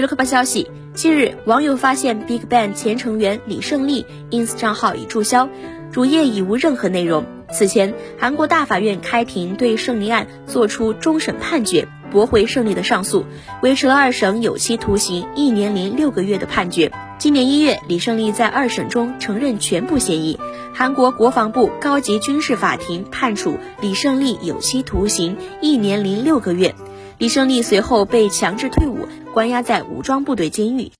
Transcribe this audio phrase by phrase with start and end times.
[0.00, 5.46] 娱乐快报消息：近日，网友发现 BigBang 前成员李胜利 ins 账号已注销，
[5.92, 7.26] 主页已无任何内容。
[7.52, 13.26] 此前，韩国大法院开庭对胜利案作出终审判决，驳回胜利的上诉，
[13.62, 16.90] 维持了二审有期徒刑一年零六个月的判决。
[17.18, 20.40] 今年一月，李胜利在二审中承认全部嫌疑，
[20.72, 26.74] 韩国国防部高级军事法庭判处李胜利有期徒刑一年零六个月。
[27.20, 30.90] 李胜利随后被强制退伍，关押在武装部队监狱。